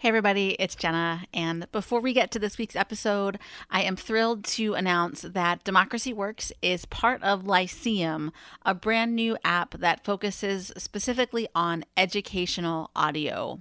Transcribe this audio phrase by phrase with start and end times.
[0.00, 1.26] Hey, everybody, it's Jenna.
[1.34, 3.38] And before we get to this week's episode,
[3.70, 8.32] I am thrilled to announce that Democracy Works is part of Lyceum,
[8.64, 13.60] a brand new app that focuses specifically on educational audio.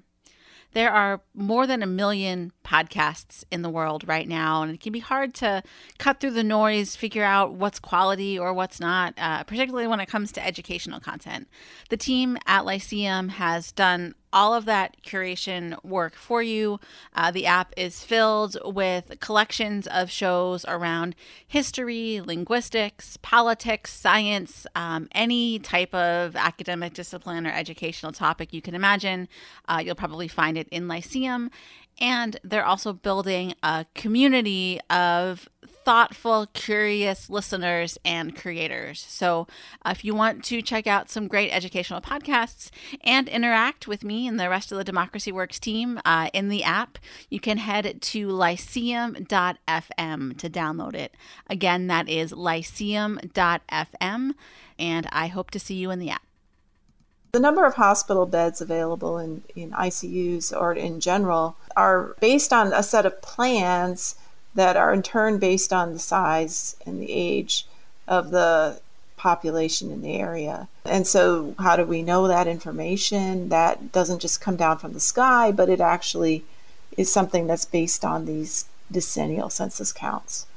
[0.71, 4.93] There are more than a million podcasts in the world right now, and it can
[4.93, 5.61] be hard to
[5.97, 10.07] cut through the noise, figure out what's quality or what's not, uh, particularly when it
[10.07, 11.49] comes to educational content.
[11.89, 16.79] The team at Lyceum has done all of that curation work for you.
[17.13, 21.15] Uh, the app is filled with collections of shows around
[21.47, 28.75] history, linguistics, politics, science, um, any type of academic discipline or educational topic you can
[28.75, 29.27] imagine.
[29.67, 31.49] Uh, you'll probably find it in Lyceum.
[32.01, 35.49] And they're also building a community of
[35.89, 39.03] thoughtful, curious listeners and creators.
[39.09, 39.47] So,
[39.83, 42.69] uh, if you want to check out some great educational podcasts
[43.03, 46.63] and interact with me and the rest of the Democracy Works team uh, in the
[46.63, 46.99] app,
[47.31, 49.17] you can head to lyceum.fm
[50.37, 51.15] to download it.
[51.49, 53.31] Again, that is lyceum.fm,
[54.77, 56.21] and I hope to see you in the app.
[57.31, 62.73] The number of hospital beds available in, in ICUs or in general are based on
[62.73, 64.13] a set of plans
[64.55, 67.65] that are in turn based on the size and the age
[68.07, 68.79] of the
[69.17, 70.67] population in the area.
[70.85, 73.49] And so, how do we know that information?
[73.49, 76.43] That doesn't just come down from the sky, but it actually
[76.97, 80.47] is something that's based on these decennial census counts.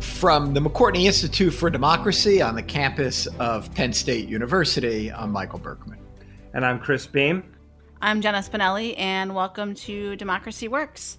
[0.00, 5.60] From the McCourtney Institute for Democracy on the campus of Penn State University, I'm Michael
[5.60, 5.98] Berkman.
[6.54, 7.44] And I'm Chris Beem.
[8.00, 11.18] I'm Jenna Spinelli, and welcome to Democracy Works.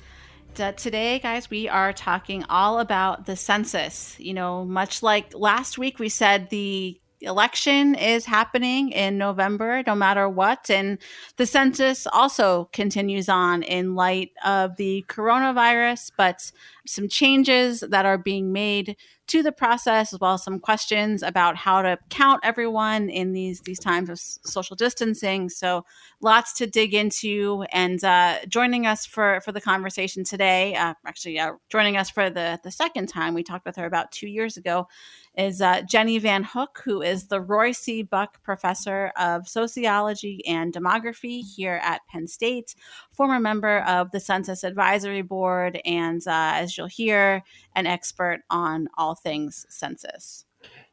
[0.54, 4.18] today, guys, we are talking all about the census.
[4.18, 9.94] You know, much like last week, we said the election is happening in November, no
[9.94, 10.70] matter what.
[10.70, 11.00] And
[11.36, 16.50] the census also continues on in light of the coronavirus, but
[16.90, 18.96] some changes that are being made
[19.28, 23.62] to the process as well as some questions about how to count everyone in these
[23.62, 25.50] these times of social distancing.
[25.50, 25.86] So
[26.20, 31.38] lots to dig into and uh, joining us for for the conversation today uh, actually
[31.38, 34.58] uh, joining us for the the second time we talked with her about two years
[34.58, 34.88] ago
[35.40, 38.04] is uh, Jenny Van Hook, who is the Roy C.
[38.04, 42.76] Buck Professor of Sociology and Demography here at Penn State,
[43.14, 47.42] former member of the Census Advisory Board, and uh, as you'll hear,
[47.74, 50.46] an expert on all things census.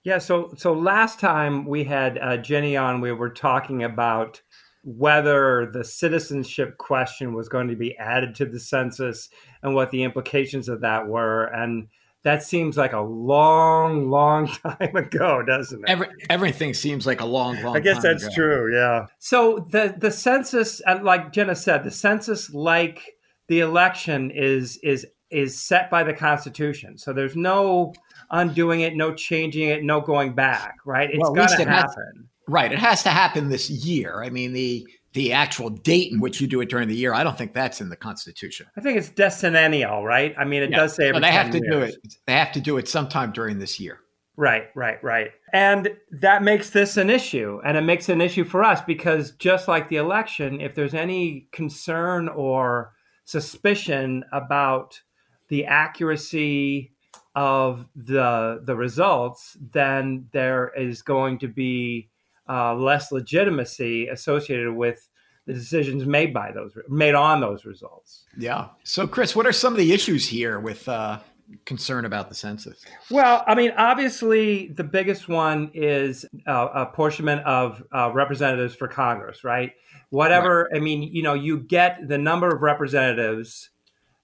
[0.05, 4.41] Yeah, so so last time we had uh, Jenny on, we were talking about
[4.85, 9.29] whether the citizenship question was going to be added to the census
[9.65, 11.89] and what the implications of that were, and
[12.27, 15.89] that seems like a long, long time ago, doesn't it?
[15.89, 17.63] Every, everything seems like a long, long.
[17.63, 17.79] Time ago.
[17.79, 18.35] I guess that's ago.
[18.35, 18.77] true.
[18.77, 19.07] Yeah.
[19.21, 23.01] So the the census, uh, like Jenna said, the census, like
[23.47, 26.99] the election, is is is set by the Constitution.
[26.99, 27.95] So there's no
[28.33, 30.79] undoing it, no changing it, no going back.
[30.85, 31.09] Right?
[31.09, 31.69] It's well, got to happen.
[31.69, 32.73] Has, right.
[32.73, 34.21] It has to happen this year.
[34.25, 34.85] I mean the
[35.17, 37.15] the actual date in which you do it during the year.
[37.15, 38.67] I don't think that's in the Constitution.
[38.77, 40.35] I think it's decennial, right?
[40.39, 40.77] I mean, it yeah.
[40.77, 41.71] does say every they have to years.
[41.71, 42.15] do it.
[42.27, 44.01] They have to do it sometime during this year.
[44.37, 45.31] Right, right, right.
[45.55, 45.89] And
[46.21, 47.63] that makes this an issue.
[47.65, 51.49] And it makes an issue for us because just like the election, if there's any
[51.51, 52.93] concern or
[53.25, 55.01] suspicion about
[55.49, 56.93] the accuracy
[57.35, 62.11] of the the results, then there is going to be
[62.49, 65.09] uh, less legitimacy associated with
[65.47, 68.25] the decisions made by those made on those results.
[68.37, 68.69] Yeah.
[68.83, 71.21] So, Chris, what are some of the issues here with uh,
[71.65, 72.85] concern about the census?
[73.11, 79.45] Well, I mean, obviously, the biggest one is uh, apportionment of uh, representatives for Congress,
[79.45, 79.73] right?
[80.11, 80.69] Whatever.
[80.71, 80.81] Right.
[80.81, 83.71] I mean, you know, you get the number of representatives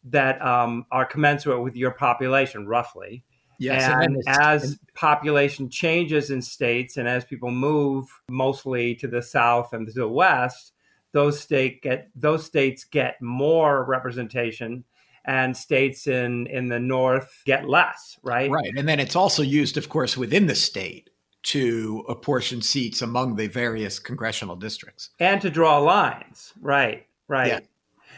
[0.04, 3.24] that um, are commensurate with your population, roughly.
[3.58, 9.22] Yes, and, and as population changes in states and as people move mostly to the
[9.22, 10.72] south and to the west,
[11.12, 14.84] those state get those states get more representation
[15.24, 18.50] and states in in the north get less, right?
[18.50, 18.72] Right.
[18.76, 21.10] And then it's also used of course within the state
[21.44, 26.52] to apportion seats among the various congressional districts and to draw lines.
[26.60, 27.06] Right.
[27.28, 27.48] Right.
[27.48, 27.60] Yeah.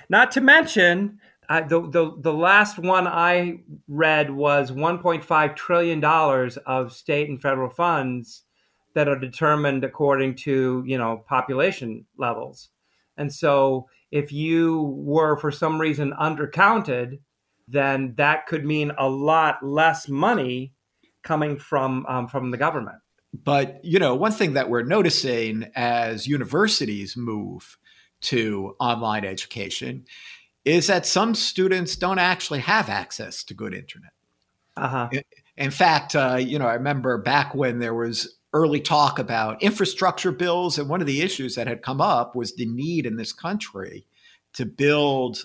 [0.08, 6.92] Not to mention The, the the last one I read was 1.5 trillion dollars of
[6.92, 8.42] state and federal funds
[8.94, 12.70] that are determined according to you know population levels,
[13.16, 17.18] and so if you were for some reason undercounted,
[17.66, 20.72] then that could mean a lot less money
[21.22, 22.98] coming from um, from the government.
[23.42, 27.76] But, you know, one thing that we're noticing as universities move
[28.22, 30.04] to online education
[30.64, 34.12] is that some students don't actually have access to good internet.
[34.76, 35.08] Uh-huh.
[35.56, 40.32] In fact, uh, you know, I remember back when there was early talk about infrastructure
[40.32, 43.32] bills, and one of the issues that had come up was the need in this
[43.32, 44.06] country
[44.54, 45.44] to build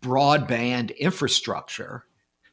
[0.00, 2.04] broadband infrastructure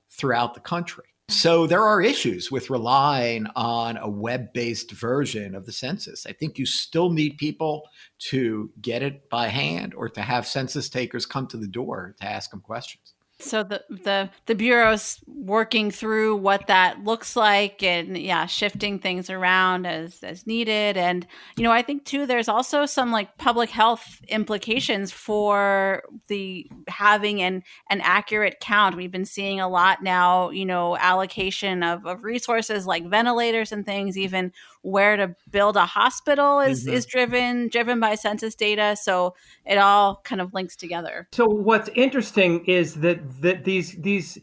[0.09, 1.06] throughout the country.
[1.27, 6.27] So there are issues with relying on a web based version of the census.
[6.27, 7.89] I think you still need people
[8.30, 12.27] to get it by hand or to have census takers come to the door to
[12.27, 13.14] ask them questions.
[13.37, 19.29] So the the the bureau's working through what that looks like and yeah, shifting things
[19.29, 20.95] around as as needed.
[20.95, 21.27] And
[21.57, 27.41] you know, I think too there's also some like public health implications for the having
[27.41, 28.95] an an accurate count.
[28.95, 33.85] We've been seeing a lot now, you know, allocation of, of resources like ventilators and
[33.85, 34.53] things, even
[34.85, 36.93] where to build a hospital is mm-hmm.
[36.93, 38.95] is driven driven by census data.
[38.95, 39.35] So
[39.65, 41.27] it all kind of links together.
[41.31, 44.37] So what's interesting is that that these these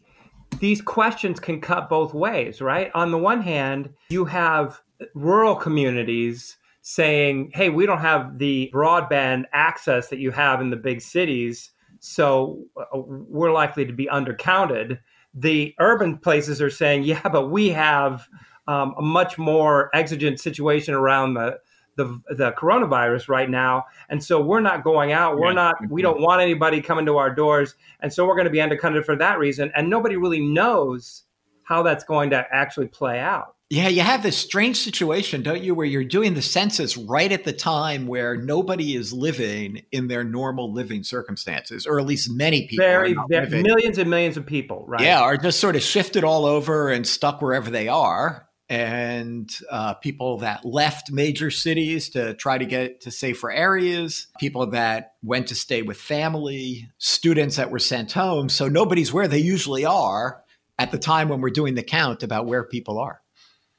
[0.58, 2.90] these questions can cut both ways right?
[2.94, 4.80] On the one hand you have
[5.14, 10.76] rural communities saying hey we don't have the broadband access that you have in the
[10.76, 14.98] big cities so uh, we're likely to be undercounted.
[15.34, 18.26] The urban places are saying yeah but we have
[18.66, 21.58] um, a much more exigent situation around the,
[21.96, 25.38] the the coronavirus right now, and so we're not going out.
[25.38, 25.76] We're not.
[25.90, 29.04] We don't want anybody coming to our doors, and so we're going to be undercutted
[29.04, 29.70] for that reason.
[29.76, 31.24] And nobody really knows
[31.64, 33.56] how that's going to actually play out.
[33.72, 37.44] Yeah, you have this strange situation, don't you, where you're doing the census right at
[37.44, 42.66] the time where nobody is living in their normal living circumstances, or at least many
[42.66, 42.84] people.
[42.84, 45.00] Very, very millions and millions of people, right?
[45.00, 49.92] Yeah, are just sort of shifted all over and stuck wherever they are and uh,
[49.92, 55.48] people that left major cities to try to get to safer areas, people that went
[55.48, 58.48] to stay with family, students that were sent home.
[58.48, 60.42] So nobody's where they usually are
[60.78, 63.20] at the time when we're doing the count about where people are.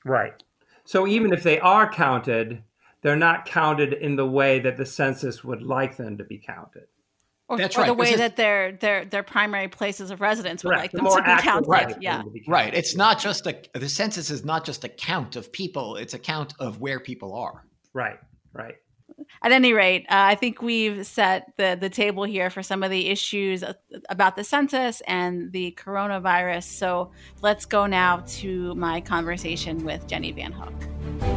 [0.06, 0.44] Right.
[0.86, 2.62] So even if they are counted,
[3.02, 6.86] they're not counted in the way that the census would like them to be counted.
[7.50, 10.72] Or, That's or right, the way that their their their primary places of residence would
[10.72, 11.68] right, like them to be counted.
[11.68, 11.96] Right.
[12.02, 12.24] Yeah.
[12.48, 12.74] Right.
[12.74, 16.20] It's not just a the census is not just a count of people, it's a
[16.20, 17.66] count of where people are.
[17.94, 18.18] Right.
[18.54, 18.76] Right.
[19.44, 22.90] At any rate, uh, I think we've set the the table here for some of
[22.90, 23.64] the issues
[24.10, 26.64] about the census and the coronavirus.
[26.64, 27.12] So
[27.42, 31.33] let's go now to my conversation with Jenny Van Hook.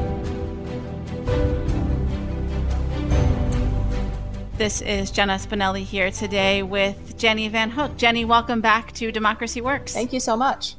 [4.59, 7.99] This is Jenna Spinelli here today with Jenny Van Hook.
[7.99, 9.93] Jenny, welcome back to Democracy Works.
[9.93, 10.77] Thank you so much.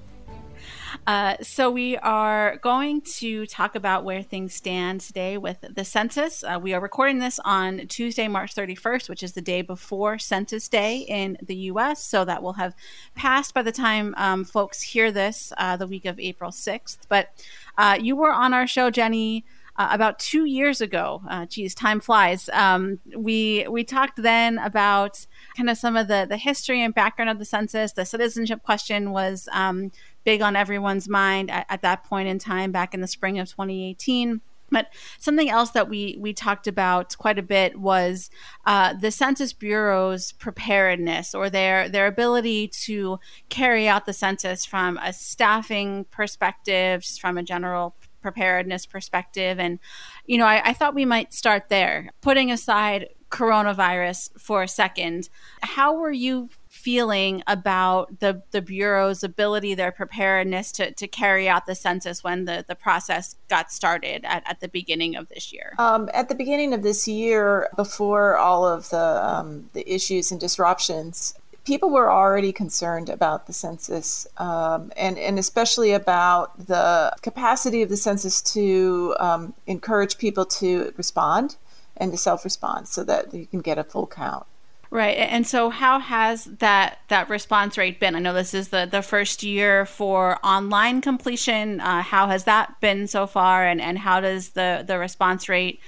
[1.06, 6.44] Uh, so, we are going to talk about where things stand today with the census.
[6.44, 10.68] Uh, we are recording this on Tuesday, March 31st, which is the day before Census
[10.68, 12.04] Day in the US.
[12.04, 12.74] So, that will have
[13.14, 16.98] passed by the time um, folks hear this uh, the week of April 6th.
[17.10, 17.30] But
[17.78, 19.46] uh, you were on our show, Jenny
[19.78, 21.22] uh, about two years ago.
[21.30, 22.50] Uh, geez, time flies.
[22.54, 25.26] Um, we we talked then about
[25.56, 27.94] kind of some of the the history and background of the census.
[27.94, 29.92] The citizenship question was um,
[30.24, 33.48] big on everyone's mind at, at that point in time, back in the spring of
[33.48, 34.42] 2018.
[34.70, 34.88] But
[35.20, 38.30] something else that we we talked about quite a bit was
[38.66, 43.20] uh, the Census Bureau's preparedness or their their ability to
[43.50, 49.60] carry out the census from a staffing perspective, just from a general preparedness perspective.
[49.60, 49.80] And,
[50.26, 52.10] you know, I, I thought we might start there.
[52.22, 55.30] Putting aside coronavirus for a second,
[55.62, 61.66] how were you feeling about the, the Bureau's ability, their preparedness to, to carry out
[61.66, 65.74] the census when the, the process got started at, at the beginning of this year?
[65.78, 70.40] Um, at the beginning of this year, before all of the, um, the issues and
[70.40, 71.34] disruptions,
[71.68, 77.90] people were already concerned about the census um, and, and especially about the capacity of
[77.90, 81.58] the census to um, encourage people to respond
[81.98, 84.46] and to self-respond so that you can get a full count.
[84.90, 85.18] Right.
[85.18, 88.16] And so how has that that response rate been?
[88.16, 91.82] I know this is the, the first year for online completion.
[91.82, 95.82] Uh, how has that been so far and, and how does the, the response rate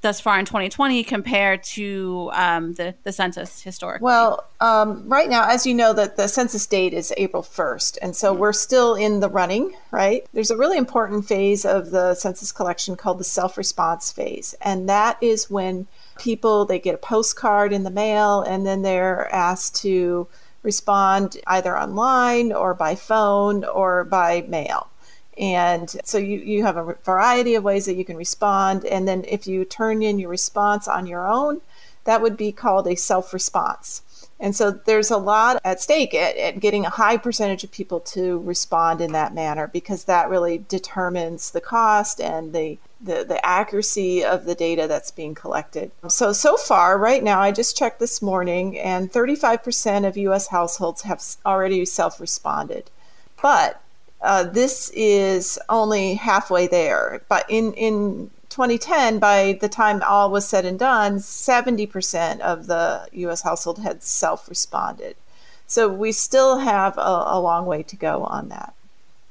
[0.00, 4.04] thus far in 2020 compared to um, the, the census historically?
[4.04, 8.16] Well, um, right now, as you know, that the census date is April 1st, and
[8.16, 10.26] so we're still in the running, right?
[10.32, 15.18] There's a really important phase of the census collection called the self-response phase, and that
[15.20, 15.86] is when
[16.18, 20.28] people they get a postcard in the mail, and then they're asked to
[20.62, 24.88] respond either online or by phone or by mail.
[25.38, 28.84] And so you, you have a variety of ways that you can respond.
[28.84, 31.60] And then if you turn in your response on your own,
[32.04, 34.02] that would be called a self response.
[34.40, 38.00] And so there's a lot at stake at, at, getting a high percentage of people
[38.00, 43.44] to respond in that manner because that really determines the cost and the, the, the
[43.44, 45.90] accuracy of the data that's being collected.
[46.08, 51.02] So, so far, right now, I just checked this morning, and 35% of US households
[51.02, 52.90] have already self responded.
[53.42, 53.82] But
[54.22, 57.22] uh, this is only halfway there.
[57.28, 63.08] But in, in 2010, by the time all was said and done, 70% of the
[63.12, 65.16] US household had self responded.
[65.66, 68.74] So we still have a, a, long way to go on that.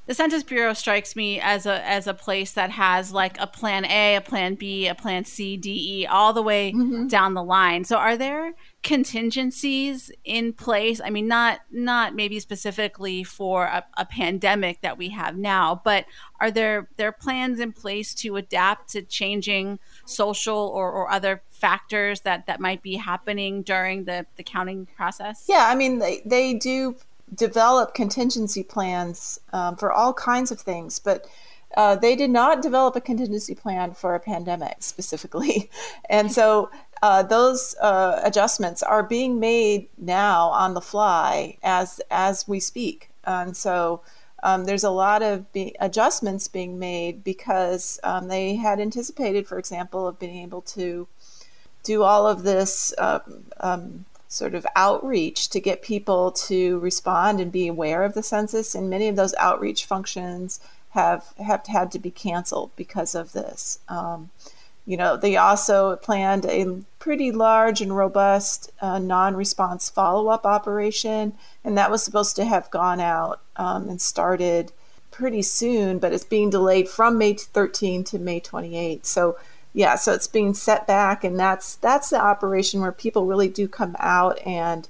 [0.05, 3.83] The Census Bureau strikes me as a as a place that has like a plan
[3.85, 7.07] A, a plan B, a plan C, D, E, all the way mm-hmm.
[7.07, 7.83] down the line.
[7.83, 14.05] So are there contingencies in place i mean not not maybe specifically for a, a,
[14.05, 16.05] pandemic that we have now but
[16.39, 22.21] are there there plans in place to adapt to changing social or, or other factors
[22.21, 26.53] that that might be happening during the the counting process yeah i mean they they
[26.53, 26.95] do
[27.35, 31.27] develop contingency plans um, for all kinds of things but
[31.77, 35.69] uh, they did not develop a contingency plan for a pandemic specifically.
[36.09, 36.71] And so
[37.01, 43.09] uh, those uh, adjustments are being made now on the fly as as we speak,
[43.23, 44.01] and so
[44.43, 49.57] um, there's a lot of be- adjustments being made because um, they had anticipated, for
[49.57, 51.07] example, of being able to
[51.83, 53.19] do all of this uh,
[53.59, 58.75] um, sort of outreach to get people to respond and be aware of the census,
[58.75, 60.59] and many of those outreach functions
[60.91, 63.79] have have had to be canceled because of this.
[63.87, 64.29] Um,
[64.89, 70.47] you know, they also planned a pretty large and robust uh, non response follow up
[70.47, 74.71] operation, and that was supposed to have gone out um, and started
[75.11, 79.05] pretty soon, but it's being delayed from May 13 to May 28.
[79.05, 79.37] So,
[79.73, 83.67] yeah, so it's being set back, and that's that's the operation where people really do
[83.67, 84.87] come out and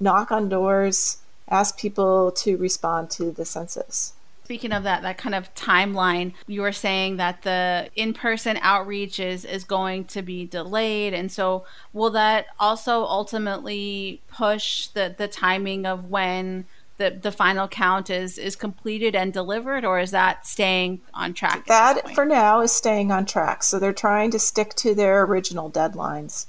[0.00, 1.18] knock on doors,
[1.48, 4.14] ask people to respond to the census.
[4.48, 9.44] Speaking of that, that kind of timeline, you were saying that the in-person outreach is
[9.44, 15.84] is going to be delayed, and so will that also ultimately push the the timing
[15.84, 16.64] of when
[16.96, 21.66] the the final count is is completed and delivered, or is that staying on track?
[21.66, 23.62] That for now is staying on track.
[23.62, 26.46] So they're trying to stick to their original deadlines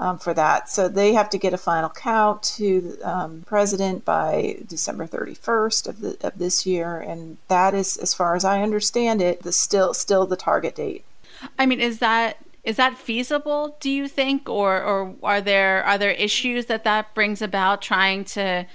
[0.00, 0.68] um, for that.
[0.70, 5.88] So they have to get a final count to the um, president by December 31st
[5.88, 9.52] of, the, of this year, and that is, as far as I understand it, the
[9.52, 11.04] still still the target date.
[11.58, 13.76] I mean, is that is that feasible?
[13.80, 18.24] Do you think, or or are there are there issues that that brings about trying
[18.24, 18.66] to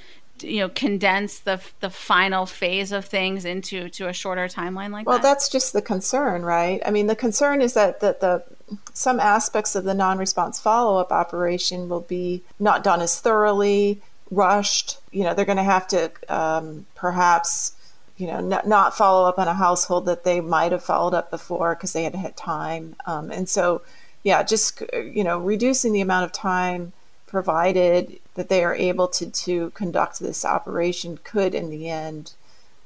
[0.41, 5.07] you know condense the the final phase of things into to a shorter timeline like
[5.07, 5.23] well, that?
[5.23, 6.81] Well, that's just the concern, right?
[6.85, 8.43] I mean, the concern is that that the
[8.93, 14.99] some aspects of the non-response follow-up operation will be not done as thoroughly, rushed.
[15.11, 17.73] You know, they're going to have to um, perhaps
[18.17, 21.29] you know not, not follow up on a household that they might have followed up
[21.29, 23.81] before because they had had time, um, and so
[24.23, 26.93] yeah, just you know reducing the amount of time
[27.27, 32.33] provided that they are able to, to conduct this operation could, in the end,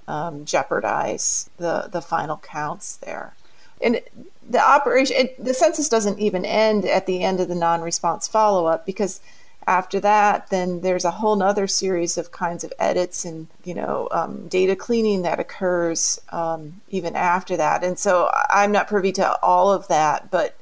[0.07, 3.35] um, jeopardize the, the final counts there.
[3.81, 4.01] And
[4.49, 8.27] the operation, it, the census doesn't even end at the end of the non response
[8.27, 9.21] follow up because
[9.67, 14.07] after that, then there's a whole other series of kinds of edits and you know
[14.11, 17.83] um, data cleaning that occurs um, even after that.
[17.83, 20.57] And so I'm not privy to all of that, but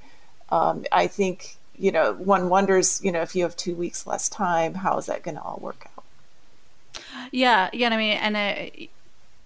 [0.49, 4.27] um, I think you know, one wonders, you know, if you have two weeks less
[4.27, 6.03] time, how is that going to all work out?
[7.31, 7.89] Yeah, yeah.
[7.89, 8.89] I mean, and I,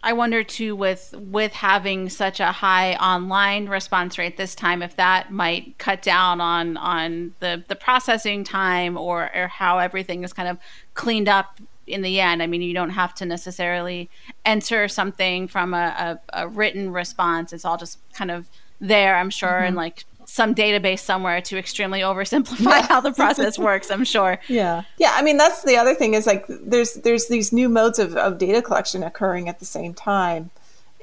[0.04, 4.96] I wonder too, with with having such a high online response rate this time, if
[4.96, 10.34] that might cut down on on the the processing time or or how everything is
[10.34, 10.58] kind of
[10.96, 12.42] cleaned up in the end.
[12.42, 14.10] I mean, you don't have to necessarily
[14.46, 17.54] enter something from a, a, a written response.
[17.54, 18.48] It's all just kind of
[18.80, 19.68] there, I'm sure, mm-hmm.
[19.68, 24.40] and like some database somewhere to extremely oversimplify how the process works i'm sure.
[24.48, 24.84] Yeah.
[24.98, 28.16] Yeah i mean that's the other thing is like there's there's these new modes of,
[28.16, 30.50] of data collection occurring at the same time.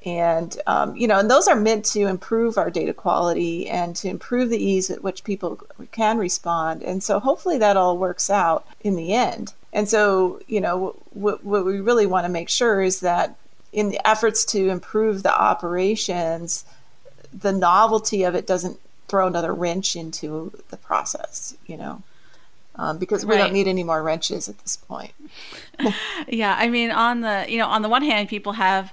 [0.06, 4.08] And um, you know and those are meant to improve our data quality and to
[4.08, 5.60] improve the ease at which people
[5.92, 6.82] can respond.
[6.82, 9.52] And so hopefully that all works out in the end.
[9.74, 13.36] And so you know what, what we really want to make sure is that
[13.72, 16.64] in the efforts to improve the operations
[17.30, 22.02] the novelty of it doesn't throw another wrench into the process, you know,
[22.76, 23.38] um, because we right.
[23.38, 25.12] don't need any more wrenches at this point.
[26.28, 28.92] yeah, I mean, on the you know, on the one hand, people have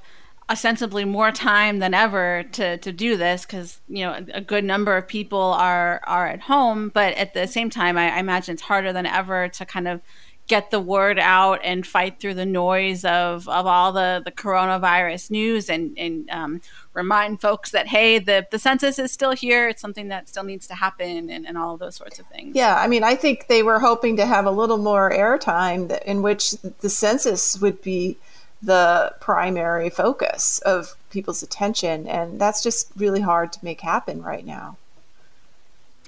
[0.50, 4.63] ostensibly more time than ever to to do this because you know a, a, good
[4.63, 8.53] number of people are are at home but at the same time I, I, imagine
[8.53, 10.01] it's harder than ever to kind of
[10.48, 15.32] get the word out and fight through the noise of of all the the coronavirus
[15.32, 16.62] news and and um,
[16.94, 20.68] remind folks that hey the the census is still here it's something that still needs
[20.68, 23.48] to happen and, and all of those sorts of things yeah i mean i think
[23.48, 28.18] they were hoping to have a little more airtime in which the census would be
[28.62, 32.08] the primary focus of people's attention.
[32.08, 34.78] And that's just really hard to make happen right now.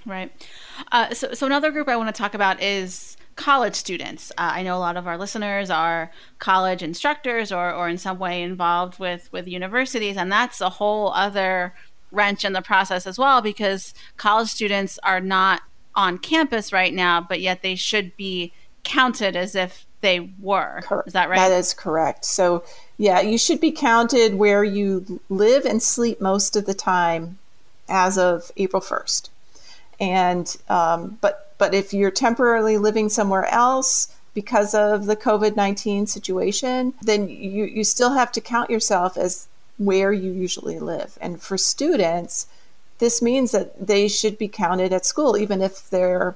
[0.05, 0.31] Right.
[0.91, 4.31] Uh, so, so another group I want to talk about is college students.
[4.31, 8.19] Uh, I know a lot of our listeners are college instructors or, or in some
[8.19, 11.73] way involved with, with universities, and that's a whole other
[12.11, 15.61] wrench in the process as well because college students are not
[15.95, 18.51] on campus right now, but yet they should be
[18.83, 20.81] counted as if they were.
[21.05, 21.37] Is that right?
[21.37, 22.23] That is correct.
[22.23, 22.63] So,
[22.97, 27.37] yeah, you should be counted where you live and sleep most of the time
[27.89, 29.29] as of April 1st.
[29.99, 36.07] And, um, but, but if you're temporarily living somewhere else because of the COVID 19
[36.07, 39.47] situation, then you, you still have to count yourself as
[39.77, 41.17] where you usually live.
[41.21, 42.47] And for students,
[42.99, 46.35] this means that they should be counted at school, even if they're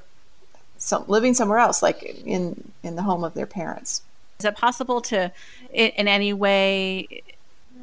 [0.78, 4.02] some, living somewhere else, like in in the home of their parents.
[4.40, 5.32] Is it possible to,
[5.72, 7.22] in any way,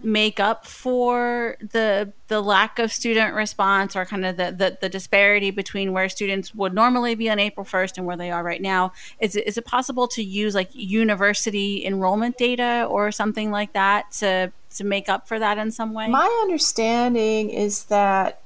[0.03, 4.89] make up for the the lack of student response or kind of the, the, the
[4.89, 8.63] disparity between where students would normally be on April 1st and where they are right
[8.63, 14.11] now is is it possible to use like university enrollment data or something like that
[14.13, 16.09] to to make up for that in some way?
[16.09, 18.41] My understanding is that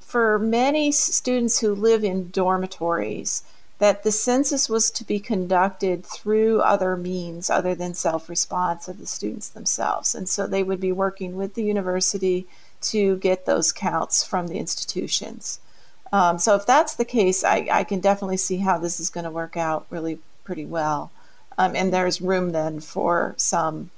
[0.00, 3.44] for many students who live in dormitories
[3.80, 8.98] that the census was to be conducted through other means other than self response of
[8.98, 10.14] the students themselves.
[10.14, 12.46] And so they would be working with the university
[12.82, 15.60] to get those counts from the institutions.
[16.12, 19.24] Um, so if that's the case, I, I, can definitely see how this is going
[19.24, 21.10] to work out really pretty well.
[21.56, 23.90] Um, and there's room then for some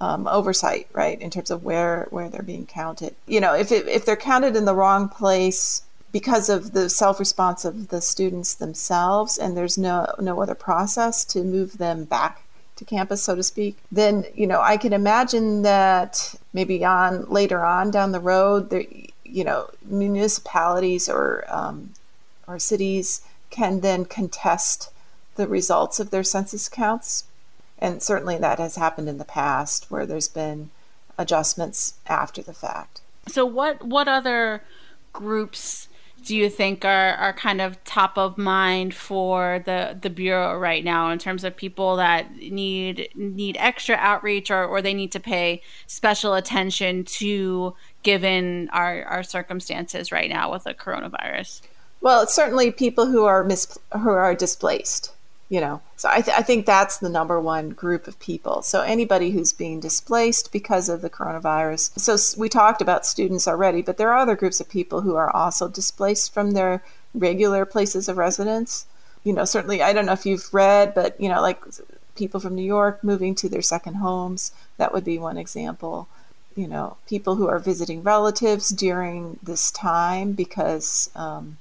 [0.00, 3.14] um, oversight, right, in terms of where where they're being counted.
[3.26, 7.64] You know, if it, if they're counted in the wrong place because of the self-response
[7.64, 12.42] of the students themselves and there's no no other process to move them back
[12.76, 17.64] to campus so to speak then you know i can imagine that maybe on later
[17.64, 18.84] on down the road there
[19.24, 21.90] you know municipalities or um,
[22.46, 24.90] or cities can then contest
[25.36, 27.24] the results of their census counts.
[27.78, 30.70] And certainly that has happened in the past where there's been
[31.16, 33.00] adjustments after the fact.
[33.28, 34.62] So what what other
[35.12, 35.88] groups
[36.24, 40.84] do you think are, are kind of top of mind for the, the bureau right
[40.84, 45.20] now in terms of people that need need extra outreach or, or they need to
[45.20, 51.62] pay special attention to given our, our circumstances right now with the coronavirus?
[52.00, 55.12] Well, certainly people who are mis- who are displaced
[55.50, 55.82] you know.
[55.96, 58.62] So I, th- I think that's the number one group of people.
[58.62, 61.98] So anybody who's being displaced because of the coronavirus.
[61.98, 65.34] So we talked about students already but there are other groups of people who are
[65.36, 66.82] also displaced from their
[67.12, 68.86] regular places of residence.
[69.24, 71.62] You know certainly i don't know if you've read but you know like
[72.14, 76.08] people from new york moving to their second homes that would be one example.
[76.56, 81.58] You know people who are visiting relatives during this time because um,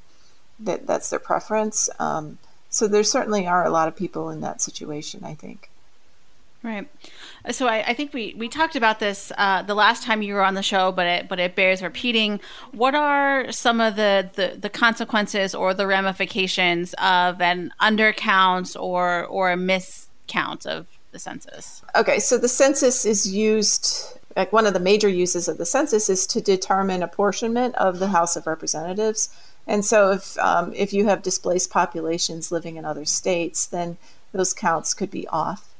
[0.57, 1.89] that that's their preference.
[1.99, 2.37] Um,
[2.69, 5.69] so there certainly are a lot of people in that situation, I think.
[6.61, 6.89] Right.
[7.51, 10.43] So I, I, think we, we talked about this uh, the last time you were
[10.43, 12.41] on the show, but it but it bears repeating.
[12.73, 19.25] What are some of the, the, the consequences or the ramifications of an undercount or
[19.27, 21.81] or a miscount of the census?
[21.95, 26.09] Okay, so the census is used like one of the major uses of the census
[26.09, 29.29] is to determine apportionment of the House of Representatives.
[29.69, 33.97] And so, if um, if you have displaced populations living in other states, then
[34.31, 35.75] those counts could be off,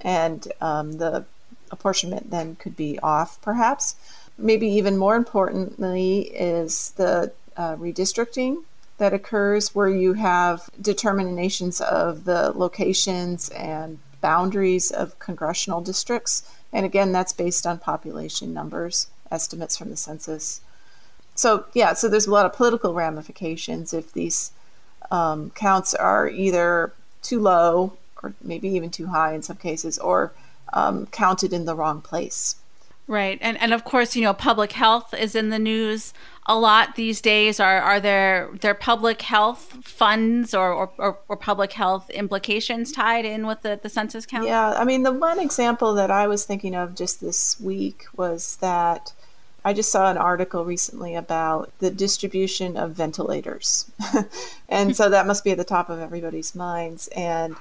[0.00, 1.24] and um, the
[1.72, 3.96] apportionment then could be off, perhaps.
[4.38, 8.62] Maybe even more importantly is the uh, redistricting
[8.98, 16.44] that occurs, where you have determinations of the locations and boundaries of congressional districts.
[16.72, 20.60] And again, that's based on population numbers, estimates from the census
[21.34, 24.52] so yeah, so there's a lot of political ramifications if these
[25.10, 26.92] um, counts are either
[27.22, 30.32] too low or maybe even too high in some cases, or
[30.72, 32.56] um, counted in the wrong place.
[33.08, 33.38] Right.
[33.40, 36.14] And and of course, you know, public health is in the news
[36.46, 37.58] a lot these days.
[37.58, 43.46] Are are there there public health funds or, or, or, public health implications tied in
[43.46, 44.46] with the, the census count?
[44.46, 48.56] Yeah, I mean the one example that I was thinking of just this week was
[48.56, 49.12] that
[49.64, 53.90] I just saw an article recently about the distribution of ventilators.
[54.68, 57.08] and so that must be at the top of everybody's minds.
[57.08, 57.56] And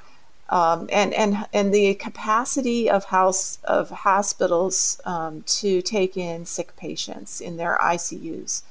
[0.52, 6.76] um, and and and the capacity of house of hospitals um, to take in sick
[6.76, 8.62] patients in their ICUs,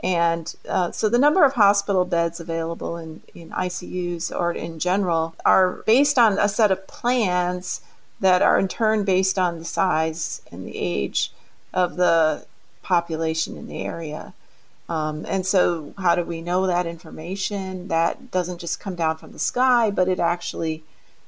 [0.00, 5.34] and uh, so the number of hospital beds available in in ICUs or in general
[5.46, 7.80] are based on a set of plans
[8.20, 11.32] that are in turn based on the size and the age
[11.72, 12.44] of the
[12.84, 14.34] population in the area.
[14.88, 17.88] Um, and so, how do we know that information?
[17.88, 20.84] That doesn't just come down from the sky, but it actually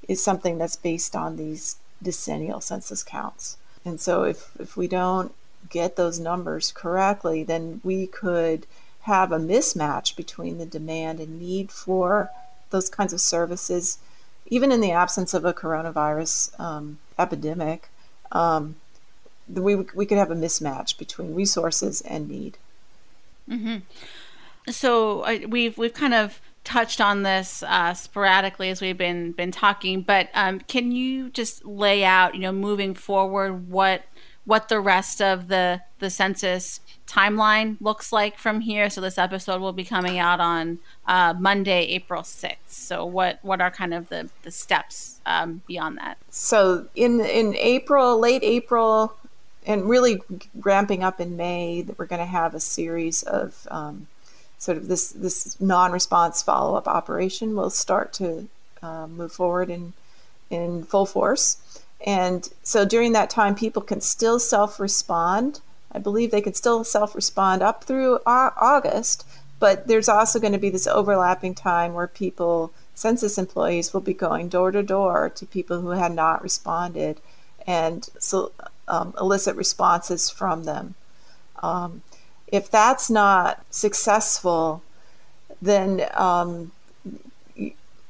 [0.06, 3.56] is something that's based on these decennial census counts.
[3.84, 5.32] And so if, if we don't
[5.70, 8.66] get those numbers correctly, then we could
[9.02, 12.30] have a mismatch between the demand and need for
[12.70, 13.98] those kinds of services,
[14.46, 17.88] even in the absence of a coronavirus um, epidemic.
[18.32, 18.76] Um,
[19.48, 22.58] we, we could have a mismatch between resources and need.
[23.48, 23.78] Mm-hmm.
[24.70, 29.52] So uh, we've we've kind of touched on this uh, sporadically as we've been been
[29.52, 34.02] talking, but um, can you just lay out, you know, moving forward, what
[34.44, 38.90] what the rest of the the census timeline looks like from here?
[38.90, 42.72] So this episode will be coming out on uh, Monday, April sixth.
[42.72, 46.18] So what what are kind of the the steps um, beyond that?
[46.30, 49.16] So in in April, late April,
[49.66, 50.20] and really
[50.54, 54.06] ramping up in May, that we're going to have a series of um,
[54.58, 58.48] sort of this this non-response follow-up operation will start to
[58.82, 59.92] uh, move forward in
[60.48, 61.58] in full force.
[62.06, 65.60] And so during that time, people can still self-respond.
[65.90, 69.26] I believe they can still self-respond up through August,
[69.58, 74.12] but there's also going to be this overlapping time where people, census employees, will be
[74.12, 77.20] going door to door to people who had not responded
[77.66, 78.52] and so
[78.88, 80.94] um, elicit responses from them.
[81.62, 82.02] Um,
[82.46, 84.82] if that's not successful,
[85.60, 86.72] then um,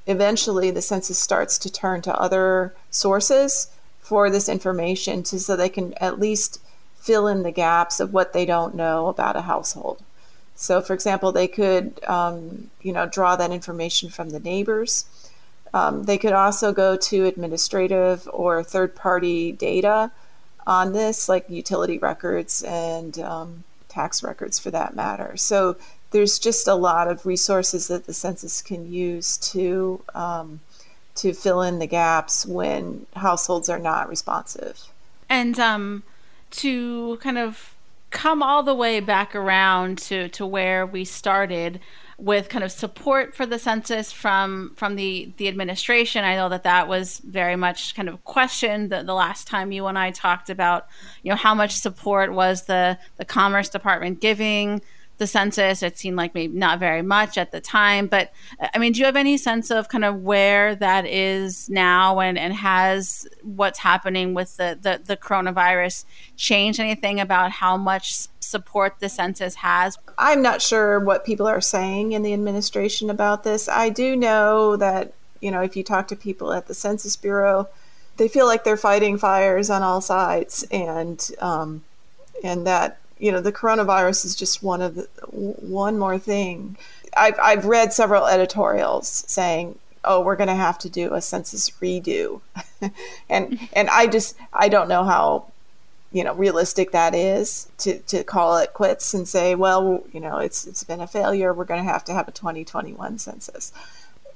[0.06, 5.68] eventually the census starts to turn to other sources for this information to, so they
[5.68, 6.60] can at least
[6.96, 10.02] fill in the gaps of what they don't know about a household.
[10.54, 15.04] So, for example, they could, um, you know, draw that information from the neighbors.
[15.74, 20.10] Um, they could also go to administrative or third-party data
[20.66, 25.36] on this, like utility records and um, tax records for that matter.
[25.36, 25.76] So
[26.10, 30.60] there's just a lot of resources that the census can use to um,
[31.16, 34.82] to fill in the gaps when households are not responsive.
[35.28, 36.02] And um,
[36.50, 37.74] to kind of
[38.10, 41.80] come all the way back around to, to where we started,
[42.18, 46.24] with kind of support for the census from from the the administration.
[46.24, 49.86] I know that that was very much kind of questioned the, the last time you
[49.86, 50.86] and I talked about
[51.22, 54.80] you know how much support was the the Commerce Department giving
[55.18, 55.82] the census.
[55.82, 58.32] It seemed like maybe not very much at the time, but
[58.74, 62.38] I mean, do you have any sense of kind of where that is now and,
[62.38, 66.04] and has what's happening with the, the, the coronavirus
[66.36, 69.98] changed anything about how much support the census has?
[70.18, 73.68] I'm not sure what people are saying in the administration about this.
[73.68, 77.68] I do know that, you know, if you talk to people at the Census Bureau,
[78.16, 81.84] they feel like they're fighting fires on all sides and, um,
[82.42, 86.76] and that you know the coronavirus is just one of the one more thing.
[87.16, 91.70] I've, I've read several editorials saying oh we're going to have to do a census
[91.70, 92.40] redo.
[93.28, 95.46] And and i just i don't know how
[96.12, 100.38] you know realistic that is to to call it quits and say well you know
[100.38, 101.52] it's it's been a failure.
[101.52, 103.72] We're going to have to have a 2021 census.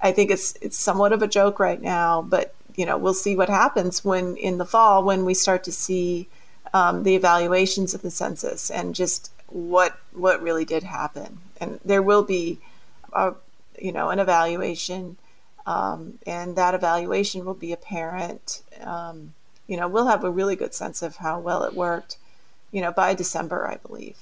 [0.00, 3.36] I think it's it's somewhat of a joke right now but you know we'll see
[3.36, 6.28] what happens when in the fall when we start to see
[6.72, 11.38] um, the evaluations of the census and just what what really did happen.
[11.60, 12.58] And there will be,
[13.12, 13.34] a,
[13.78, 15.16] you know, an evaluation,
[15.66, 18.62] um, and that evaluation will be apparent.
[18.82, 19.34] Um,
[19.66, 22.16] you know, we'll have a really good sense of how well it worked.
[22.72, 24.16] You know, by December, I believe.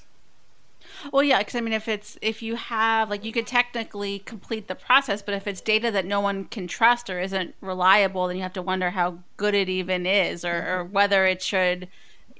[1.13, 4.67] Well, yeah, because I mean, if it's if you have like you could technically complete
[4.67, 8.37] the process, but if it's data that no one can trust or isn't reliable, then
[8.37, 10.71] you have to wonder how good it even is, or, mm-hmm.
[10.71, 11.87] or whether it should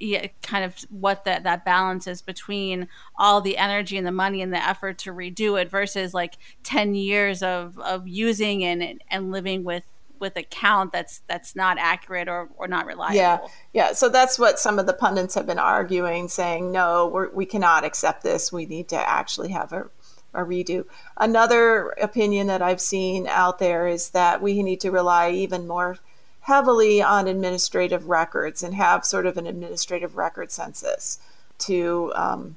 [0.00, 4.40] yeah, kind of what that that balance is between all the energy and the money
[4.40, 9.30] and the effort to redo it versus like 10 years of of using and and
[9.30, 9.84] living with
[10.18, 13.16] with a count that's that's not accurate or, or not reliable.
[13.16, 13.38] Yeah,
[13.72, 13.92] yeah.
[13.92, 17.84] So that's what some of the pundits have been arguing, saying no, we're, we cannot
[17.84, 18.52] accept this.
[18.52, 19.86] We need to actually have a,
[20.34, 20.84] a redo.
[21.16, 25.96] Another opinion that I've seen out there is that we need to rely even more
[26.42, 31.18] heavily on administrative records and have sort of an administrative record census
[31.58, 32.56] to um,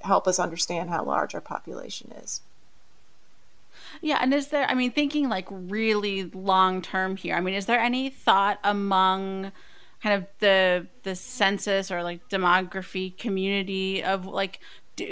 [0.00, 2.42] help us understand how large our population is.
[4.00, 7.34] Yeah, and is there I mean thinking like really long term here.
[7.34, 9.52] I mean, is there any thought among
[10.02, 14.60] kind of the the census or like demography community of like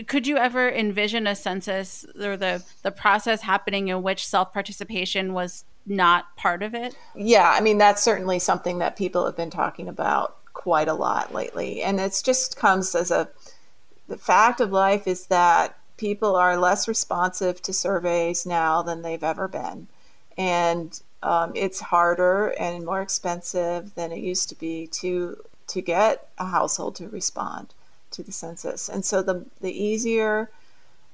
[0.07, 5.33] could you ever envision a census or the the process happening in which self participation
[5.33, 6.97] was not part of it?
[7.15, 11.35] Yeah, I mean that's certainly something that people have been talking about quite a lot
[11.35, 13.29] lately, and it just comes as a
[14.09, 19.25] the fact of life is that people are less responsive to surveys now than they've
[19.25, 19.89] ever been,
[20.37, 25.37] and um, it's harder and more expensive than it used to be to
[25.69, 27.75] to get a household to respond
[28.11, 28.89] to the census.
[28.89, 30.51] And so the the easier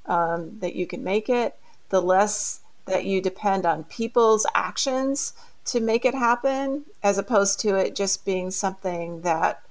[0.06, 1.56] um, that you can make it,
[1.90, 5.32] the less that you depend on people's actions
[5.66, 9.62] to make it happen, as opposed to it just being something that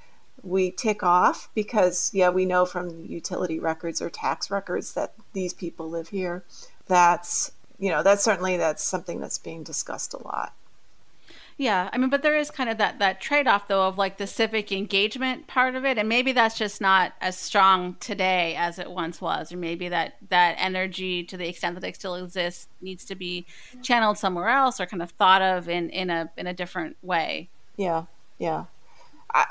[0.43, 5.53] we tick off because yeah we know from utility records or tax records that these
[5.53, 6.43] people live here
[6.87, 10.53] that's you know that's certainly that's something that's being discussed a lot
[11.59, 14.17] yeah, I mean, but there is kind of that that trade off though of like
[14.17, 18.77] the civic engagement part of it, and maybe that's just not as strong today as
[18.77, 22.67] it once was, or maybe that that energy, to the extent that it still exists,
[22.79, 23.47] needs to be
[23.81, 27.49] channeled somewhere else or kind of thought of in in a in a different way.
[27.75, 28.03] Yeah,
[28.37, 28.65] yeah.
[29.33, 29.45] I,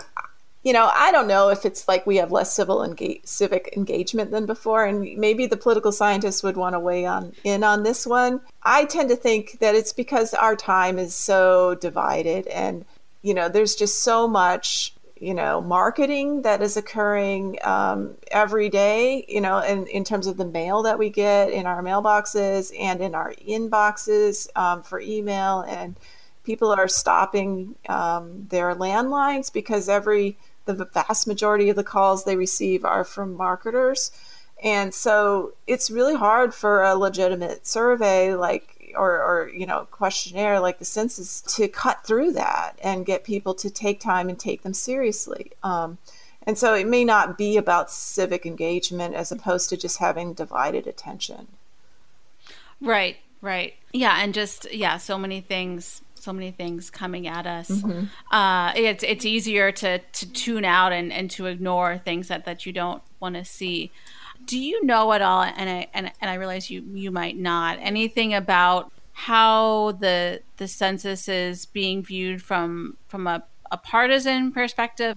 [0.67, 4.33] you know, I don't know if it's like we have less civil engage, civic engagement
[4.33, 8.05] than before, and maybe the political scientists would want to weigh on in on this
[8.05, 8.41] one.
[8.65, 12.85] I tend to think that it's because our time is so divided, and
[13.23, 19.25] you know, there's just so much you know marketing that is occurring um, every day
[19.29, 23.01] you know in, in terms of the mail that we get in our mailboxes and
[23.01, 25.97] in our inboxes um, for email and
[26.45, 32.37] people are stopping um, their landlines because every the vast majority of the calls they
[32.37, 34.11] receive are from marketers.
[34.63, 40.61] And so it's really hard for a legitimate survey like or, or you know questionnaire
[40.61, 44.63] like the census to cut through that and get people to take time and take
[44.63, 45.53] them seriously.
[45.63, 45.99] Um,
[46.45, 50.87] and so it may not be about civic engagement as opposed to just having divided
[50.87, 51.49] attention.
[52.81, 53.75] Right, right.
[53.93, 57.71] Yeah, and just yeah, so many things so many things coming at us.
[57.71, 58.35] Mm-hmm.
[58.35, 62.67] Uh, it's it's easier to to tune out and, and to ignore things that, that
[62.67, 63.93] you don't want to see.
[64.45, 65.43] Do you know at all?
[65.43, 70.67] And I and, and I realize you you might not anything about how the the
[70.67, 75.17] census is being viewed from from a, a partisan perspective.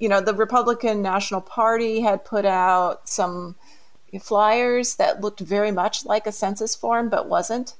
[0.00, 3.54] You know, the Republican National Party had put out some
[4.20, 7.76] flyers that looked very much like a census form, but wasn't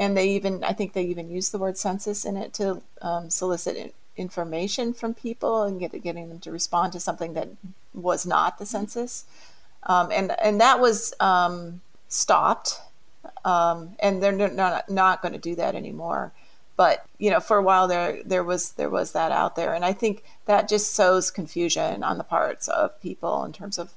[0.00, 3.28] and they even I think they even use the word census in it to um,
[3.28, 7.48] solicit information from people and get, getting them to respond to something that
[7.92, 9.26] was not the census,
[9.84, 12.80] um, and and that was um, stopped,
[13.44, 16.32] um, and they're not not going to do that anymore.
[16.76, 19.84] But you know, for a while there there was there was that out there, and
[19.84, 23.92] I think that just sows confusion on the parts of people in terms of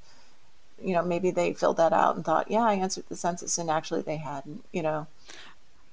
[0.82, 3.70] you know maybe they filled that out and thought yeah i answered the census and
[3.70, 5.08] actually they hadn't you know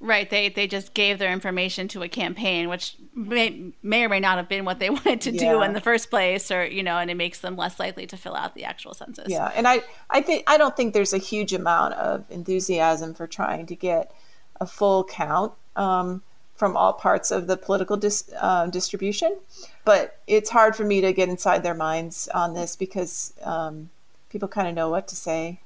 [0.03, 0.31] Right.
[0.31, 4.39] They they just gave their information to a campaign, which may, may or may not
[4.39, 5.53] have been what they wanted to yeah.
[5.53, 8.17] do in the first place, or you know, and it makes them less likely to
[8.17, 9.29] fill out the actual census.
[9.29, 13.27] Yeah, and I I think I don't think there's a huge amount of enthusiasm for
[13.27, 14.15] trying to get
[14.59, 16.23] a full count um,
[16.55, 19.39] from all parts of the political dis, uh, distribution,
[19.85, 23.91] but it's hard for me to get inside their minds on this because um,
[24.31, 25.61] people kind of know what to say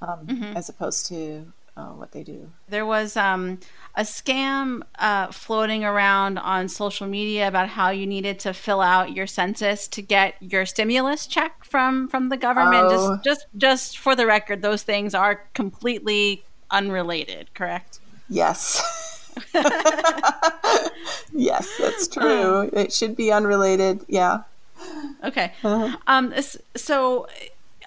[0.00, 0.56] um, mm-hmm.
[0.56, 2.50] as opposed to uh, what they do.
[2.68, 3.60] There was um,
[3.94, 9.12] a scam uh, floating around on social media about how you needed to fill out
[9.12, 12.88] your census to get your stimulus check from from the government.
[12.90, 13.18] Oh.
[13.22, 17.54] Just just just for the record, those things are completely unrelated.
[17.54, 18.00] Correct?
[18.28, 18.82] Yes.
[21.32, 22.22] yes, that's true.
[22.22, 24.04] Uh, it should be unrelated.
[24.08, 24.42] Yeah.
[25.22, 25.52] Okay.
[25.62, 25.96] Uh-huh.
[26.08, 26.34] Um.
[26.76, 27.28] So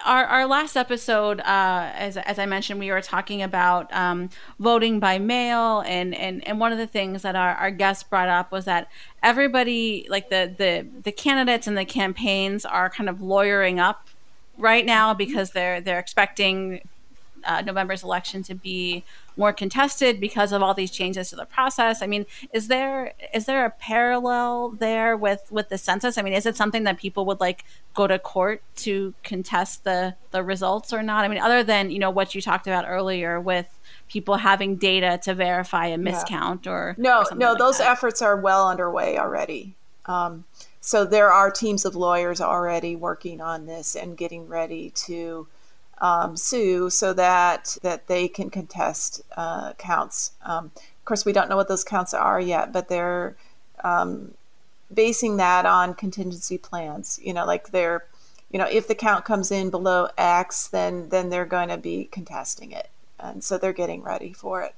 [0.04, 5.00] our, our last episode, uh, as, as I mentioned, we were talking about um, voting
[5.00, 8.52] by mail, and, and, and one of the things that our, our guests brought up
[8.52, 8.88] was that
[9.22, 14.08] everybody, like the, the, the candidates and the campaigns, are kind of lawyering up
[14.58, 16.80] right now because they're they're expecting
[17.44, 19.04] uh, November's election to be
[19.36, 22.02] more contested because of all these changes to the process.
[22.02, 26.18] I mean, is there is there a parallel there with with the census?
[26.18, 30.14] I mean, is it something that people would like go to court to contest the
[30.30, 31.24] the results or not?
[31.24, 33.66] I mean, other than you know what you talked about earlier with
[34.08, 36.72] people having data to verify a miscount yeah.
[36.72, 37.90] or no, or no, like those that.
[37.90, 39.74] efforts are well underway already.
[40.06, 40.44] Um,
[40.80, 45.46] so there are teams of lawyers already working on this and getting ready to
[46.02, 50.32] um, sue so that that they can contest uh, counts.
[50.44, 53.36] Um, of course, we don't know what those counts are yet, but they're
[53.82, 54.34] um,
[54.92, 57.18] basing that on contingency plans.
[57.22, 58.04] You know, like they're,
[58.50, 62.08] you know, if the count comes in below X, then then they're going to be
[62.10, 64.74] contesting it, and so they're getting ready for it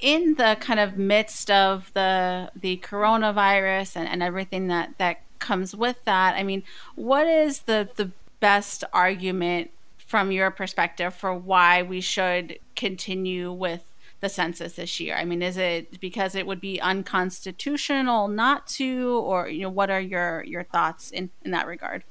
[0.00, 5.76] in the kind of midst of the the coronavirus and, and everything that that comes
[5.76, 6.62] with that i mean
[6.96, 9.70] what is the the best argument
[10.12, 13.82] from your perspective for why we should continue with
[14.20, 15.16] the census this year?
[15.16, 19.88] I mean is it because it would be unconstitutional not to or you know what
[19.88, 22.04] are your your thoughts in in that regard?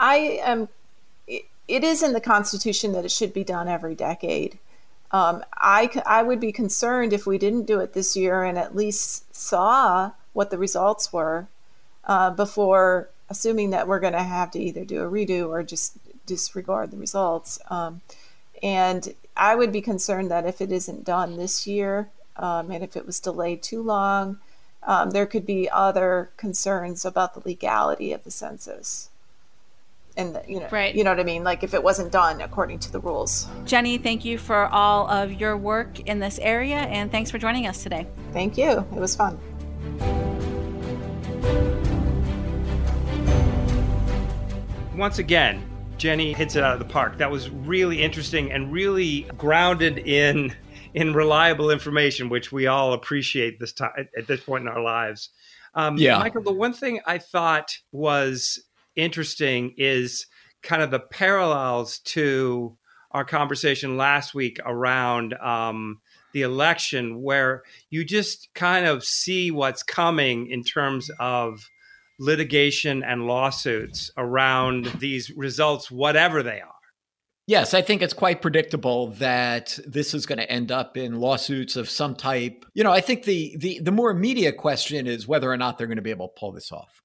[0.00, 0.70] I am
[1.28, 4.58] it is in the constitution that it should be done every decade.
[5.10, 8.74] Um, I, I would be concerned if we didn't do it this year and at
[8.74, 11.48] least saw what the results were
[12.06, 15.98] uh, before assuming that we're going to have to either do a redo or just
[16.26, 17.58] disregard the results.
[17.70, 18.00] Um,
[18.62, 22.96] and I would be concerned that if it isn't done this year um, and if
[22.96, 24.38] it was delayed too long,
[24.84, 29.08] um, there could be other concerns about the legality of the census.
[30.14, 30.94] And you know right.
[30.94, 31.42] you know what i mean?
[31.42, 33.46] Like if it wasn't done according to the rules.
[33.64, 37.66] Jenny thank you for all of your work in this area and thanks for joining
[37.66, 38.06] us today.
[38.34, 38.86] Thank you.
[38.94, 39.40] It was fun.
[44.94, 45.71] Once again
[46.02, 47.16] jenny hits it out of the park.
[47.18, 50.52] That was really interesting and really grounded in
[50.94, 55.30] in reliable information which we all appreciate this time at this point in our lives.
[55.74, 56.18] Um, yeah.
[56.18, 58.60] Michael the one thing i thought was
[58.96, 60.26] interesting is
[60.62, 62.76] kind of the parallels to
[63.12, 66.00] our conversation last week around um,
[66.32, 71.68] the election, where you just kind of see what's coming in terms of
[72.22, 76.68] litigation and lawsuits around these results, whatever they are.
[77.48, 81.74] Yes, I think it's quite predictable that this is going to end up in lawsuits
[81.74, 82.64] of some type.
[82.72, 85.88] You know, I think the the the more immediate question is whether or not they're
[85.88, 87.02] going to be able to pull this off.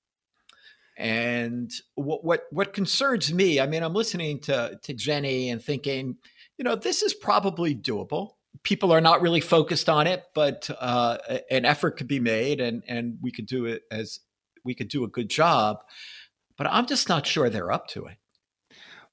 [0.96, 6.18] And what what what concerns me, I mean, I'm listening to to Jenny and thinking,
[6.60, 8.34] you know, this is probably doable.
[8.64, 11.18] People are not really focused on it, but uh,
[11.50, 14.20] an effort could be made, and and we could do it as
[14.68, 15.80] we could do a good job.
[16.58, 18.18] But I'm just not sure they're up to it.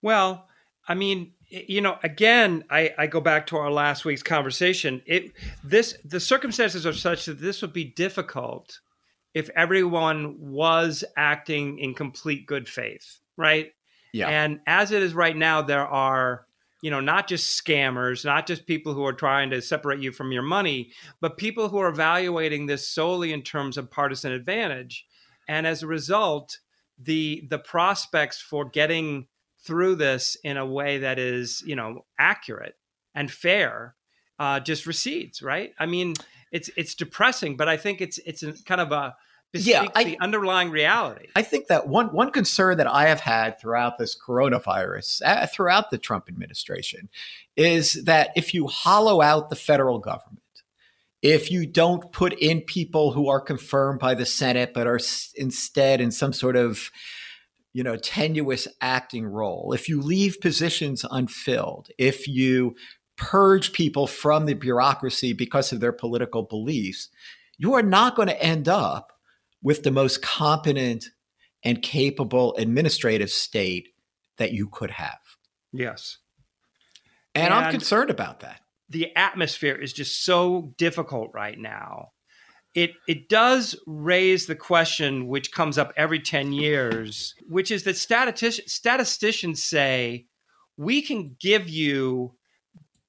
[0.03, 0.49] Well,
[0.87, 5.01] I mean, you know, again, I, I go back to our last week's conversation.
[5.07, 8.81] It this the circumstances are such that this would be difficult
[9.35, 13.73] if everyone was acting in complete good faith, right?
[14.13, 14.29] Yeah.
[14.29, 16.47] And as it is right now, there are,
[16.83, 20.31] you know, not just scammers, not just people who are trying to separate you from
[20.31, 25.05] your money, but people who are evaluating this solely in terms of partisan advantage.
[25.49, 26.59] And as a result,
[26.99, 29.27] the the prospects for getting
[29.65, 32.77] through this in a way that is, you know, accurate
[33.15, 33.95] and fair
[34.39, 35.73] uh, just recedes, right?
[35.79, 36.15] I mean,
[36.53, 39.17] it's it's depressing, but I think it's it's a, kind of a
[39.55, 41.29] yeah, I, the underlying reality.
[41.37, 45.91] I think that one one concern that I have had throughout this coronavirus, uh, throughout
[45.91, 47.09] the Trump administration,
[47.57, 50.43] is that if you hollow out the federal government,
[51.25, 55.01] if you don't put in people who are confirmed by the Senate but are
[55.35, 56.91] instead in some sort of
[57.73, 62.77] you know tenuous acting role, if you leave positions unfilled, if you
[63.17, 67.09] purge people from the bureaucracy because of their political beliefs,
[67.57, 69.13] you are not going to end up
[69.63, 71.07] with the most competent
[71.65, 73.89] and capable administrative state
[74.37, 75.21] that you could have.
[75.73, 76.19] Yes.
[77.35, 78.61] And, and I'm concerned about that.
[78.89, 82.11] The atmosphere is just so difficult right now.
[82.75, 87.97] It it does raise the question which comes up every 10 years, which is that
[87.97, 90.27] statisticians statisticians say
[90.77, 92.35] we can give you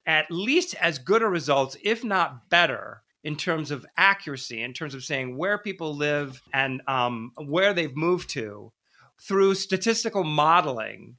[0.06, 4.94] at least as good a results, if not better, in terms of accuracy, in terms
[4.94, 8.72] of saying where people live and um, where they've moved to
[9.20, 11.16] through statistical modeling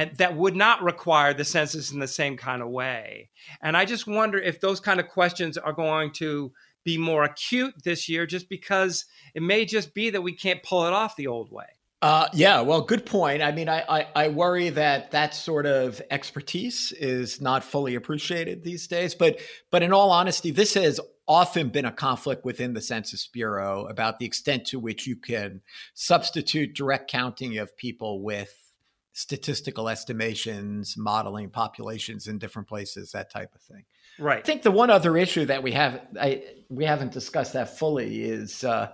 [0.00, 3.28] and that would not require the census in the same kind of way.
[3.60, 6.52] And I just wonder if those kind of questions are going to
[6.84, 10.86] be more acute this year just because it may just be that we can't pull
[10.86, 11.66] it off the old way.
[12.00, 13.42] Uh, yeah, well, good point.
[13.42, 18.64] I mean, I, I, I worry that that sort of expertise is not fully appreciated
[18.64, 19.14] these days.
[19.14, 19.38] But
[19.70, 20.98] but in all honesty, this has
[21.28, 25.60] often been a conflict within the Census Bureau about the extent to which you can
[25.92, 28.69] substitute direct counting of people with
[29.12, 33.84] statistical estimations, modeling populations in different places, that type of thing.
[34.18, 34.38] Right.
[34.38, 38.22] I think the one other issue that we have I, we haven't discussed that fully
[38.22, 38.92] is uh,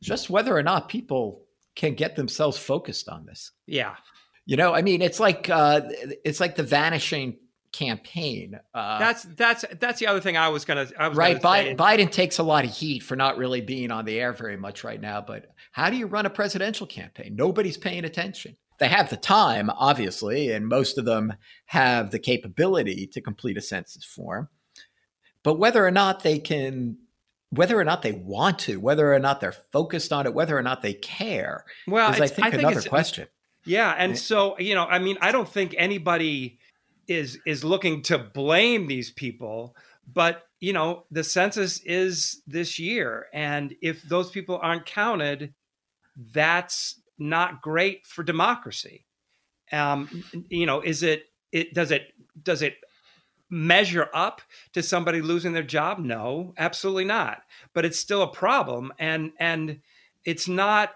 [0.00, 1.44] just whether or not people
[1.74, 3.52] can get themselves focused on this.
[3.66, 3.94] Yeah.
[4.46, 5.82] You know, I mean, it's like uh,
[6.24, 7.36] it's like the vanishing
[7.72, 8.58] campaign.
[8.74, 10.88] Uh, that's that's that's the other thing I was gonna.
[10.98, 11.40] I was right.
[11.40, 14.56] Biden, Biden takes a lot of heat for not really being on the air very
[14.56, 15.20] much right now.
[15.20, 17.36] But how do you run a presidential campaign?
[17.36, 18.56] Nobody's paying attention.
[18.78, 21.34] They have the time, obviously, and most of them
[21.66, 24.48] have the capability to complete a census form.
[25.42, 26.98] But whether or not they can
[27.50, 30.62] whether or not they want to, whether or not they're focused on it, whether or
[30.62, 33.26] not they care, well, is I think, I think another question.
[33.64, 36.58] Yeah, and so you know, I mean, I don't think anybody
[37.06, 39.74] is is looking to blame these people,
[40.12, 45.54] but you know, the census is this year, and if those people aren't counted,
[46.16, 49.04] that's not great for democracy.
[49.72, 51.24] Um, you know, is it?
[51.52, 52.12] It does it
[52.42, 52.76] does it
[53.50, 54.42] measure up
[54.74, 55.98] to somebody losing their job?
[55.98, 57.42] No, absolutely not.
[57.74, 59.80] But it's still a problem, and and
[60.24, 60.90] it's not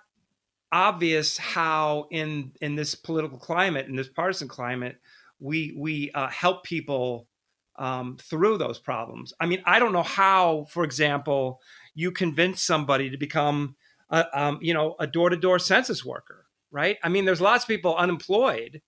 [0.70, 4.98] obvious how in in this political climate, in this partisan climate,
[5.38, 7.28] we we uh, help people
[7.76, 9.32] um, through those problems.
[9.40, 11.60] I mean, I don't know how, for example,
[11.94, 13.76] you convince somebody to become
[14.12, 16.98] a, um, you know a door to door census worker, right?
[17.02, 18.82] I mean, there's lots of people unemployed,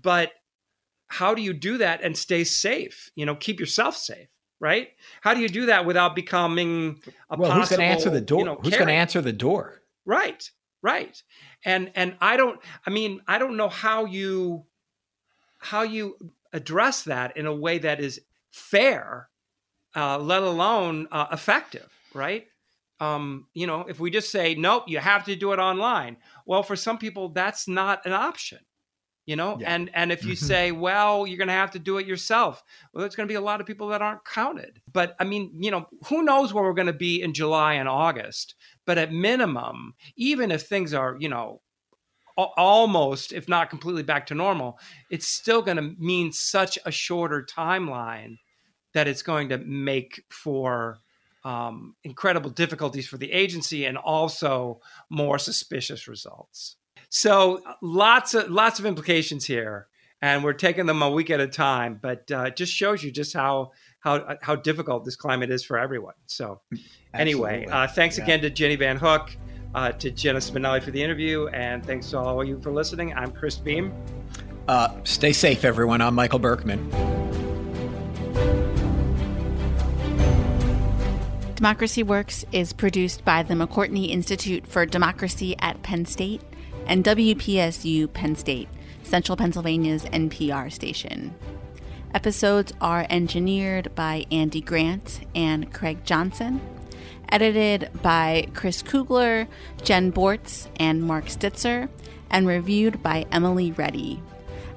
[0.00, 0.32] but
[1.06, 3.10] how do you do that and stay safe?
[3.14, 4.28] You know, keep yourself safe,
[4.60, 4.88] right?
[5.20, 7.00] How do you do that without becoming
[7.30, 7.50] a well?
[7.50, 8.38] Possible, who's going to answer the door?
[8.40, 9.80] You know, who's going to answer the door?
[10.04, 10.50] Right,
[10.82, 11.22] right.
[11.64, 12.58] And and I don't.
[12.86, 14.66] I mean, I don't know how you
[15.58, 16.16] how you
[16.52, 18.20] address that in a way that is
[18.50, 19.28] fair,
[19.96, 22.46] uh, let alone uh, effective, right?
[23.00, 26.16] Um, you know, if we just say nope, you have to do it online.
[26.46, 28.58] Well, for some people, that's not an option
[29.26, 29.74] you know yeah.
[29.74, 30.46] and and if you mm-hmm.
[30.46, 33.36] say well you're going to have to do it yourself well there's going to be
[33.36, 36.64] a lot of people that aren't counted but i mean you know who knows where
[36.64, 38.54] we're going to be in july and august
[38.86, 41.60] but at minimum even if things are you know
[42.36, 44.78] almost if not completely back to normal
[45.10, 48.36] it's still going to mean such a shorter timeline
[48.92, 50.98] that it's going to make for
[51.44, 54.80] um, incredible difficulties for the agency and also
[55.10, 56.76] more suspicious results
[57.14, 59.86] so lots of lots of implications here,
[60.20, 62.00] and we're taking them a week at a time.
[62.02, 63.70] But uh, it just shows you just how
[64.00, 66.14] how how difficult this climate is for everyone.
[66.26, 66.60] So
[67.14, 68.24] anyway, uh, thanks yeah.
[68.24, 69.30] again to Jenny Van Hook,
[69.76, 73.14] uh, to Jenna Spinelli for the interview, and thanks to all of you for listening.
[73.14, 73.94] I'm Chris Beem.
[74.66, 76.00] Uh, stay safe, everyone.
[76.00, 77.23] I'm Michael Berkman.
[81.64, 86.42] Democracy Works is produced by the McCourtney Institute for Democracy at Penn State
[86.86, 88.68] and WPSU Penn State,
[89.02, 91.34] Central Pennsylvania's NPR station.
[92.12, 96.60] Episodes are engineered by Andy Grant and Craig Johnson,
[97.30, 99.48] edited by Chris Kugler,
[99.82, 101.88] Jen Bortz, and Mark Stitzer,
[102.28, 104.20] and reviewed by Emily Reddy.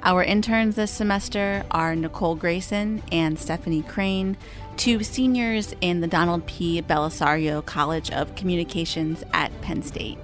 [0.04, 4.38] Our interns this semester are Nicole Grayson and Stephanie Crane,
[4.78, 6.82] two seniors in the Donald P.
[6.84, 10.20] Bellisario College of Communications at Penn State.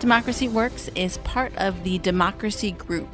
[0.00, 3.08] Democracy Works is part of the Democracy Group,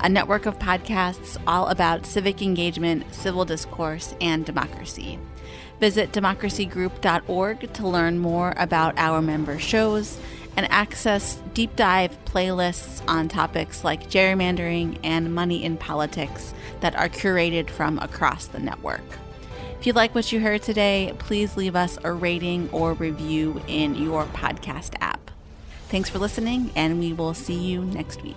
[0.00, 5.18] a network of podcasts all about civic engagement, civil discourse, and democracy.
[5.78, 10.18] Visit democracygroup.org to learn more about our member shows
[10.56, 17.08] and access deep dive playlists on topics like gerrymandering and money in politics that are
[17.10, 19.02] curated from across the network.
[19.78, 23.94] If you like what you heard today, please leave us a rating or review in
[23.94, 25.30] your podcast app.
[25.88, 28.34] Thanks for listening, and we will see you next week.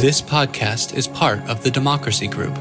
[0.00, 2.58] This podcast is part of the Democracy Group